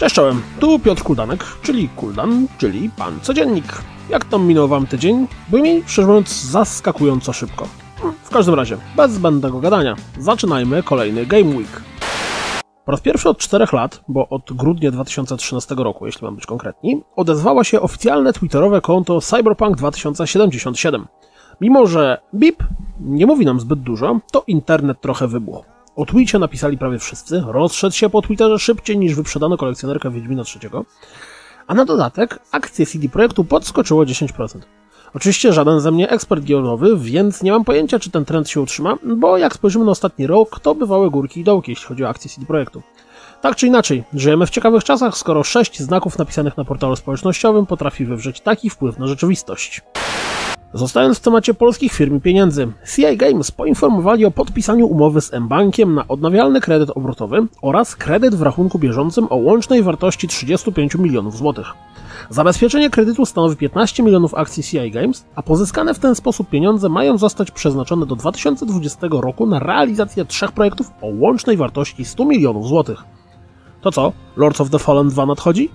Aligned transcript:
Cześć 0.00 0.14
czołem, 0.14 0.42
tu 0.60 0.78
Piotr 0.78 1.02
Kuldanek, 1.02 1.44
czyli 1.62 1.88
Kuldan, 1.88 2.46
czyli 2.58 2.90
Pan 2.90 3.20
Codziennik. 3.20 3.82
Jak 4.08 4.24
tam 4.24 4.46
minął 4.46 4.68
Wam 4.68 4.86
tydzień? 4.86 5.26
Był 5.48 5.62
mi, 5.62 5.82
szczerze 5.86 6.08
mówiąc, 6.08 6.42
zaskakująco 6.42 7.32
szybko. 7.32 7.68
W 8.22 8.30
każdym 8.30 8.54
razie, 8.54 8.76
bez 8.96 9.12
zbędnego 9.12 9.60
gadania, 9.60 9.96
zaczynajmy 10.18 10.82
kolejny 10.82 11.26
Game 11.26 11.56
Week. 11.56 11.82
Po 12.84 12.92
raz 12.92 13.00
pierwszy 13.00 13.28
od 13.28 13.38
4 13.38 13.66
lat, 13.72 14.00
bo 14.08 14.28
od 14.28 14.52
grudnia 14.52 14.90
2013 14.90 15.74
roku, 15.74 16.06
jeśli 16.06 16.24
mam 16.24 16.34
być 16.34 16.46
konkretni, 16.46 17.02
odezwało 17.16 17.64
się 17.64 17.80
oficjalne 17.80 18.32
twitterowe 18.32 18.80
konto 18.80 19.20
Cyberpunk 19.20 19.76
2077. 19.76 21.06
Mimo, 21.60 21.86
że 21.86 22.20
BIP 22.34 22.64
nie 23.00 23.26
mówi 23.26 23.46
nam 23.46 23.60
zbyt 23.60 23.80
dużo, 23.80 24.20
to 24.32 24.44
internet 24.46 25.00
trochę 25.00 25.28
wybuchł. 25.28 25.64
O 26.00 26.06
tweetie 26.06 26.38
napisali 26.38 26.78
prawie 26.78 26.98
wszyscy, 26.98 27.42
rozszedł 27.46 27.94
się 27.94 28.10
po 28.10 28.22
Twitterze 28.22 28.58
szybciej 28.58 28.98
niż 28.98 29.14
wyprzedano 29.14 29.56
kolekcjonerkę 29.56 30.10
Wiedźmina 30.10 30.42
III, 30.62 30.70
a 31.66 31.74
na 31.74 31.84
dodatek 31.84 32.38
akcje 32.52 32.86
CD 32.86 33.08
Projektu 33.08 33.44
podskoczyło 33.44 34.04
10%. 34.04 34.58
Oczywiście 35.14 35.52
żaden 35.52 35.80
ze 35.80 35.90
mnie 35.90 36.10
ekspert 36.10 36.44
giełdowy, 36.44 36.96
więc 36.98 37.42
nie 37.42 37.52
mam 37.52 37.64
pojęcia, 37.64 37.98
czy 37.98 38.10
ten 38.10 38.24
trend 38.24 38.48
się 38.48 38.60
utrzyma, 38.60 38.96
bo 39.16 39.38
jak 39.38 39.54
spojrzymy 39.54 39.84
na 39.84 39.90
ostatni 39.90 40.26
rok, 40.26 40.60
to 40.60 40.74
bywały 40.74 41.10
górki 41.10 41.40
i 41.40 41.44
dołki, 41.44 41.72
jeśli 41.72 41.86
chodzi 41.86 42.04
o 42.04 42.08
akcje 42.08 42.30
CD 42.30 42.46
Projektu. 42.46 42.82
Tak 43.40 43.56
czy 43.56 43.66
inaczej, 43.66 44.04
żyjemy 44.14 44.46
w 44.46 44.50
ciekawych 44.50 44.84
czasach, 44.84 45.16
skoro 45.16 45.44
sześć 45.44 45.80
znaków 45.80 46.18
napisanych 46.18 46.56
na 46.56 46.64
portalu 46.64 46.96
społecznościowym 46.96 47.66
potrafi 47.66 48.04
wywrzeć 48.04 48.40
taki 48.40 48.70
wpływ 48.70 48.98
na 48.98 49.06
rzeczywistość. 49.06 49.82
Zostając 50.74 51.18
w 51.18 51.20
temacie 51.20 51.54
polskich 51.54 51.92
firm 51.92 52.16
i 52.16 52.20
pieniędzy, 52.20 52.68
CI 52.94 53.16
Games 53.16 53.50
poinformowali 53.50 54.24
o 54.24 54.30
podpisaniu 54.30 54.86
umowy 54.86 55.20
z 55.20 55.34
M-Bankiem 55.34 55.94
na 55.94 56.08
odnawialny 56.08 56.60
kredyt 56.60 56.90
obrotowy 56.90 57.46
oraz 57.62 57.96
kredyt 57.96 58.34
w 58.34 58.42
rachunku 58.42 58.78
bieżącym 58.78 59.26
o 59.30 59.36
łącznej 59.36 59.82
wartości 59.82 60.28
35 60.28 60.94
milionów 60.94 61.36
złotych. 61.36 61.66
Zabezpieczenie 62.30 62.90
kredytu 62.90 63.26
stanowi 63.26 63.56
15 63.56 64.02
milionów 64.02 64.34
akcji 64.34 64.62
CI 64.62 64.90
Games, 64.90 65.24
a 65.34 65.42
pozyskane 65.42 65.94
w 65.94 65.98
ten 65.98 66.14
sposób 66.14 66.48
pieniądze 66.48 66.88
mają 66.88 67.18
zostać 67.18 67.50
przeznaczone 67.50 68.06
do 68.06 68.16
2020 68.16 69.06
roku 69.10 69.46
na 69.46 69.58
realizację 69.58 70.24
trzech 70.24 70.52
projektów 70.52 70.90
o 71.02 71.06
łącznej 71.06 71.56
wartości 71.56 72.04
100 72.04 72.24
milionów 72.24 72.68
złotych. 72.68 73.04
To 73.80 73.92
co, 73.92 74.12
Lords 74.36 74.60
of 74.60 74.70
the 74.70 74.78
Fallen 74.78 75.08
2 75.08 75.26
nadchodzi? 75.26 75.70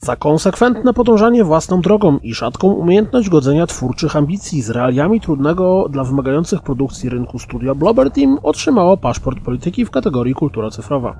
Za 0.00 0.16
konsekwentne 0.16 0.94
podążanie 0.94 1.44
własną 1.44 1.80
drogą 1.80 2.18
i 2.18 2.34
rzadką 2.34 2.72
umiejętność 2.72 3.28
godzenia 3.28 3.66
twórczych 3.66 4.16
ambicji 4.16 4.62
z 4.62 4.70
realiami 4.70 5.20
trudnego 5.20 5.86
dla 5.90 6.04
wymagających 6.04 6.62
produkcji 6.62 7.08
rynku 7.08 7.38
studia 7.38 7.74
Blobber 7.74 8.10
Team 8.10 8.38
otrzymało 8.42 8.96
paszport 8.96 9.40
polityki 9.40 9.84
w 9.84 9.90
kategorii 9.90 10.34
kultura 10.34 10.70
cyfrowa. 10.70 11.16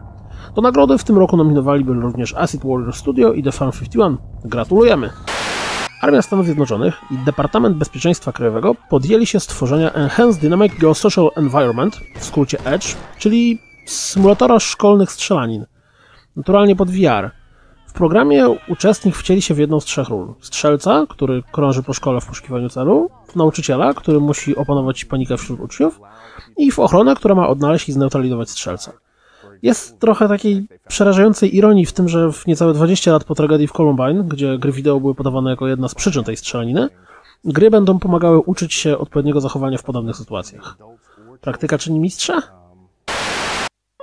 Do 0.55 0.63
nagrody 0.63 0.99
w 0.99 1.05
tym 1.05 1.19
roku 1.19 1.37
nominowali 1.37 1.85
byli 1.85 2.01
również 2.01 2.35
Acid 2.35 2.63
Warrior 2.63 2.93
Studio 2.93 3.33
i 3.33 3.43
The 3.43 3.53
Farm 3.53 3.73
51. 3.73 4.17
Gratulujemy! 4.45 5.11
Armia 6.03 6.23
Stanów 6.23 6.47
Zjednoczonych 6.47 6.95
i 7.11 7.19
Departament 7.19 7.77
Bezpieczeństwa 7.77 8.33
Krajowego 8.33 8.75
podjęli 8.91 9.27
się 9.27 9.41
stworzenia 9.41 9.93
Enhanced 9.93 10.43
Dynamic 10.43 10.73
Geosocial 10.79 11.31
Environment, 11.37 12.01
w 12.19 12.25
skrócie 12.25 12.59
EDGE, 12.65 12.97
czyli 13.19 13.59
symulatora 13.87 14.61
szkolnych 14.61 15.13
strzelanin. 15.13 15.67
Naturalnie 16.37 16.77
pod 16.77 16.91
VR. 16.91 17.39
W 17.89 17.93
programie 17.93 18.49
uczestnik 18.69 19.17
wcieli 19.17 19.43
się 19.43 19.55
w 19.55 19.59
jedną 19.59 19.81
z 19.81 19.85
trzech 19.85 20.09
ról. 20.09 20.35
Strzelca, 20.41 21.07
który 21.09 21.43
krąży 21.53 21.83
po 21.83 21.93
szkole 21.93 22.21
w 22.21 22.27
poszukiwaniu 22.27 22.69
celu, 22.69 23.11
nauczyciela, 23.37 23.95
który 23.95 24.21
musi 24.21 24.57
opanować 24.57 25.05
panikę 25.05 25.37
wśród 25.37 25.61
uczniów 25.61 26.01
i 26.57 26.73
w 26.73 26.79
ochronę, 26.79 27.15
która 27.15 27.35
ma 27.35 27.49
odnaleźć 27.49 27.89
i 27.89 27.93
zneutralizować 27.93 28.51
strzelca. 28.51 28.93
Jest 29.63 29.99
trochę 29.99 30.29
takiej 30.29 30.69
przerażającej 30.89 31.57
ironii 31.57 31.87
w 31.87 31.93
tym, 31.93 32.09
że 32.09 32.33
w 32.33 32.47
niecałe 32.47 32.73
20 32.73 33.13
lat 33.13 33.25
po 33.25 33.35
tragedii 33.35 33.69
w 33.69 33.73
Columbine, 33.73 34.25
gdzie 34.25 34.59
gry 34.59 34.73
wideo 34.73 35.01
były 35.01 35.15
podawane 35.15 35.51
jako 35.51 35.69
jedna 35.69 35.89
z 35.89 35.95
przyczyn 35.95 36.25
tej 36.25 36.37
strzelaniny, 36.37 36.89
gry 37.45 37.71
będą 37.71 37.99
pomagały 37.99 38.39
uczyć 38.39 38.75
się 38.75 38.99
odpowiedniego 38.99 39.41
zachowania 39.41 39.79
w 39.79 39.83
podobnych 39.83 40.17
sytuacjach. 40.17 40.77
Praktyka 41.41 41.79
czyni 41.79 42.01
mistrza? 42.01 42.43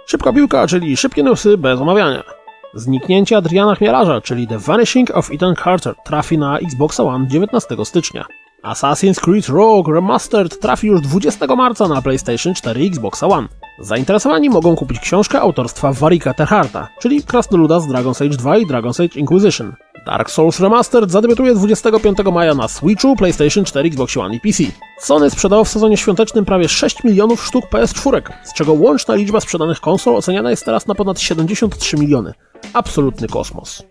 Szybka 0.05 0.33
piłka, 0.33 0.67
czyli 0.67 0.97
szybkie 0.97 1.23
newsy 1.23 1.57
bez 1.57 1.79
omawiania. 1.79 2.34
Zniknięcie 2.75 3.37
Adriana 3.37 3.75
Chmielarza, 3.75 4.21
czyli 4.21 4.47
The 4.47 4.59
Vanishing 4.59 5.11
of 5.11 5.31
Ethan 5.31 5.55
Carter, 5.63 5.95
trafi 6.05 6.37
na 6.37 6.59
Xbox 6.59 6.99
One 6.99 7.27
19 7.27 7.85
stycznia. 7.85 8.25
Assassin's 8.63 9.19
Creed 9.19 9.49
Rogue 9.49 9.93
Remastered 9.93 10.59
trafi 10.59 10.87
już 10.87 11.01
20 11.01 11.55
marca 11.55 11.87
na 11.87 12.01
PlayStation 12.01 12.53
4 12.53 12.83
i 12.83 12.87
Xbox 12.87 13.23
One. 13.23 13.47
Zainteresowani 13.79 14.49
mogą 14.49 14.75
kupić 14.75 14.99
książkę 14.99 15.41
autorstwa 15.41 15.93
Warika 15.93 16.33
Terharta, 16.33 16.87
czyli 17.01 17.23
krasnoluda 17.23 17.79
z 17.79 17.87
Dragon's 17.87 18.25
Age 18.25 18.37
2 18.37 18.57
i 18.57 18.67
Dragon's 18.67 19.05
Age 19.05 19.19
Inquisition. 19.19 19.73
Dark 20.05 20.29
Souls 20.29 20.59
Remastered 20.59 21.11
zadebiutuje 21.11 21.55
25 21.55 22.17
maja 22.33 22.53
na 22.53 22.67
Switchu, 22.67 23.15
PlayStation 23.15 23.65
4, 23.65 23.87
Xbox 23.87 24.17
One 24.17 24.35
i 24.35 24.39
PC. 24.39 24.63
Sony 24.99 25.29
sprzedało 25.29 25.63
w 25.63 25.69
sezonie 25.69 25.97
świątecznym 25.97 26.45
prawie 26.45 26.69
6 26.69 27.03
milionów 27.03 27.45
sztuk 27.45 27.65
PS4, 27.65 28.21
z 28.43 28.53
czego 28.53 28.73
łączna 28.73 29.15
liczba 29.15 29.39
sprzedanych 29.39 29.79
konsol 29.79 30.15
oceniana 30.15 30.49
jest 30.49 30.65
teraz 30.65 30.87
na 30.87 30.95
ponad 30.95 31.19
73 31.19 31.97
miliony. 31.97 32.33
Absolutny 32.73 33.27
kosmos. 33.27 33.83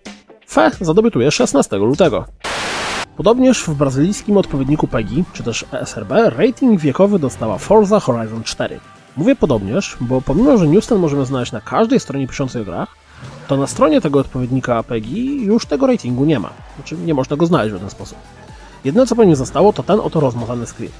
FE 0.46 0.70
zadebiutuje 0.80 1.30
16 1.30 1.76
lutego. 1.76 2.24
Podobnież 3.16 3.62
w 3.62 3.74
brazylijskim 3.74 4.36
odpowiedniku 4.36 4.88
PEGI, 4.88 5.24
czy 5.32 5.42
też 5.42 5.64
ESRB, 5.72 6.10
rating 6.10 6.80
wiekowy 6.80 7.18
dostała 7.18 7.58
Forza 7.58 8.00
Horizon 8.00 8.42
4. 8.42 8.80
Mówię 9.16 9.36
podobnież, 9.36 9.96
bo 10.00 10.20
pomimo, 10.20 10.58
że 10.58 10.66
news 10.66 10.86
ten 10.86 10.98
możemy 10.98 11.26
znaleźć 11.26 11.52
na 11.52 11.60
każdej 11.60 12.00
stronie 12.00 12.28
piszącej 12.28 12.62
o 12.62 12.64
grach, 12.64 13.03
to 13.48 13.56
na 13.56 13.66
stronie 13.66 14.00
tego 14.00 14.18
odpowiednika 14.18 14.82
PEGI 14.82 15.44
już 15.44 15.66
tego 15.66 15.86
ratingu 15.86 16.24
nie 16.24 16.40
ma. 16.40 16.50
Znaczy, 16.76 16.96
nie 16.96 17.14
można 17.14 17.36
go 17.36 17.46
znaleźć 17.46 17.74
w 17.74 17.78
ten 17.78 17.90
sposób. 17.90 18.18
Jedyne 18.84 19.06
co 19.06 19.16
po 19.16 19.24
nim 19.24 19.36
zostało, 19.36 19.72
to 19.72 19.82
ten 19.82 20.00
oto 20.00 20.20
rozmazany 20.20 20.66
screen. 20.66 20.92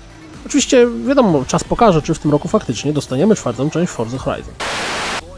Oczywiście, 0.47 0.87
wiadomo, 1.07 1.45
czas 1.45 1.65
pokaże, 1.65 2.03
czy 2.03 2.15
w 2.15 2.19
tym 2.19 2.31
roku 2.31 2.49
faktycznie 2.49 2.93
dostaniemy 2.93 3.35
czwartą 3.35 3.71
część 3.71 3.93
Forza 3.93 4.19
Horizon. 4.19 4.55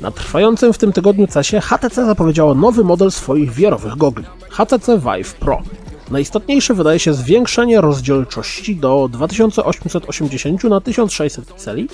Na 0.01 0.11
trwającym 0.11 0.73
w 0.73 0.79
tym 0.79 0.93
tygodniu 0.93 1.27
CESie 1.27 1.61
HTC 1.61 2.07
zapowiedziało 2.07 2.55
nowy 2.55 2.85
model 2.85 3.11
swoich 3.11 3.53
wiarowych 3.53 3.97
gogli 3.97 4.25
HTC 4.51 4.99
Vive 4.99 5.35
Pro. 5.35 5.63
Najistotniejsze 6.11 6.75
wydaje 6.75 6.99
się 6.99 7.15
zwiększenie 7.15 7.81
rozdzielczości 7.81 8.77
do 8.77 9.09
2880 9.13 10.65
na 10.65 10.81
1600 10.81 11.47
pikseli, 11.47 11.89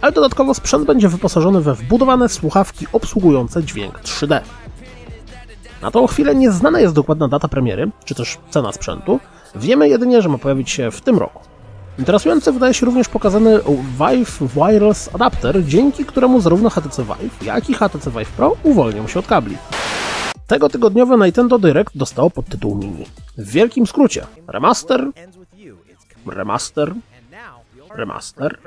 ale 0.00 0.12
dodatkowo 0.12 0.54
sprzęt 0.54 0.86
będzie 0.86 1.08
wyposażony 1.08 1.60
we 1.60 1.74
wbudowane 1.74 2.28
słuchawki 2.28 2.86
obsługujące 2.92 3.64
dźwięk 3.64 4.00
3D. 4.00 4.40
Na 5.82 5.90
tą 5.90 6.06
chwilę 6.06 6.34
nieznana 6.34 6.80
jest 6.80 6.94
dokładna 6.94 7.28
data 7.28 7.48
premiery, 7.48 7.90
czy 8.04 8.14
też 8.14 8.38
cena 8.50 8.72
sprzętu, 8.72 9.20
wiemy 9.54 9.88
jedynie, 9.88 10.22
że 10.22 10.28
ma 10.28 10.38
pojawić 10.38 10.70
się 10.70 10.90
w 10.90 11.00
tym 11.00 11.18
roku. 11.18 11.40
Interesujący 11.98 12.52
wydaje 12.52 12.74
się 12.74 12.86
również 12.86 13.08
pokazany 13.08 13.60
Vive 13.98 14.38
Wireless 14.54 15.14
Adapter, 15.14 15.64
dzięki 15.64 16.04
któremu 16.04 16.40
zarówno 16.40 16.70
HTC 16.70 17.02
Vive, 17.04 17.42
jak 17.42 17.70
i 17.70 17.74
HTC 17.74 18.10
Vive 18.10 18.32
Pro 18.36 18.56
uwolnią 18.62 19.06
się 19.06 19.18
od 19.18 19.26
kabli. 19.26 19.56
Tego 20.46 20.68
tygodniowe 20.68 21.16
Nintendo 21.16 21.58
Direct 21.58 21.96
dostało 21.96 22.30
podtytuł 22.30 22.76
mini. 22.76 23.04
W 23.38 23.50
wielkim 23.50 23.86
skrócie 23.86 24.26
remaster, 24.48 25.06
remaster, 26.26 26.94
remaster, 27.90 28.58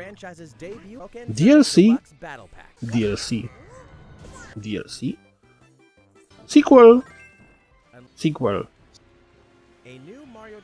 DLC, 1.27 1.97
DLC, 2.81 3.49
DLC, 4.55 5.17
sequel, 6.45 7.03
sequel, 8.15 8.67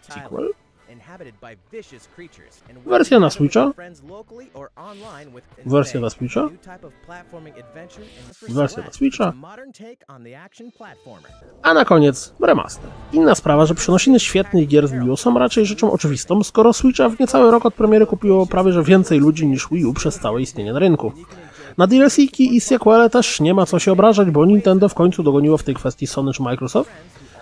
sequel, 0.01 0.53
Wersja 2.85 3.19
na 3.19 3.29
Switcha. 3.29 3.71
Wersja 5.65 5.99
na 5.99 6.09
Switcha. 6.09 6.49
Wersja 8.49 8.83
na 8.83 8.91
Switcha. 8.91 9.33
A 11.61 11.73
na 11.73 11.85
koniec 11.85 12.33
remaster. 12.39 12.89
Inna 13.13 13.35
sprawa, 13.35 13.65
że 13.65 13.75
przenosiny 13.75 14.19
świetnych 14.19 14.67
gier 14.67 14.87
z 14.87 14.91
Wii 14.91 15.09
U 15.09 15.17
są 15.17 15.39
raczej 15.39 15.65
rzeczą 15.65 15.91
oczywistą, 15.91 16.43
skoro 16.43 16.73
Switcha 16.73 17.09
w 17.09 17.19
niecały 17.19 17.51
rok 17.51 17.65
od 17.65 17.73
premiery 17.73 18.05
kupiło 18.05 18.45
prawie 18.45 18.71
że 18.71 18.83
więcej 18.83 19.19
ludzi 19.19 19.47
niż 19.47 19.67
Wii 19.71 19.85
U 19.85 19.93
przez 19.93 20.19
całe 20.19 20.41
istnienie 20.41 20.73
na 20.73 20.79
rynku. 20.79 21.11
Na 21.77 21.87
DLC-ki 21.87 22.55
i 22.55 22.61
sequele 22.61 23.09
też 23.09 23.39
nie 23.39 23.53
ma 23.53 23.65
co 23.65 23.79
się 23.79 23.91
obrażać, 23.91 24.31
bo 24.31 24.45
Nintendo 24.45 24.89
w 24.89 24.93
końcu 24.93 25.23
dogoniło 25.23 25.57
w 25.57 25.63
tej 25.63 25.75
kwestii 25.75 26.07
Sony 26.07 26.33
czy 26.33 26.43
Microsoft, 26.43 26.91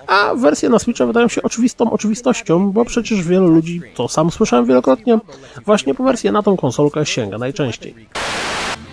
a 0.07 0.35
wersje 0.35 0.69
na 0.69 0.79
Switcha 0.79 1.05
wydają 1.05 1.27
się 1.27 1.43
oczywistą 1.43 1.91
oczywistością, 1.91 2.71
bo 2.71 2.85
przecież 2.85 3.23
wielu 3.23 3.47
ludzi, 3.47 3.81
to 3.95 4.07
sam 4.07 4.31
słyszałem 4.31 4.65
wielokrotnie, 4.65 5.19
właśnie 5.65 5.93
po 5.95 6.03
wersję 6.03 6.31
na 6.31 6.43
tą 6.43 6.57
konsolkę 6.57 7.05
sięga 7.05 7.37
najczęściej. 7.37 7.95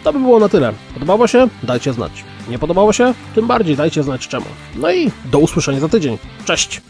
To 0.04 0.12
by 0.12 0.18
było 0.18 0.38
na 0.38 0.48
tyle. 0.48 0.72
Podobało 0.94 1.26
się? 1.26 1.48
Dajcie 1.62 1.92
znać. 1.92 2.24
Nie 2.48 2.58
podobało 2.58 2.92
się? 2.92 3.14
Tym 3.34 3.46
bardziej 3.46 3.76
dajcie 3.76 4.02
znać 4.02 4.28
czemu. 4.28 4.46
No 4.76 4.92
i 4.92 5.10
do 5.24 5.38
usłyszenia 5.38 5.80
za 5.80 5.88
tydzień. 5.88 6.18
Cześć! 6.44 6.80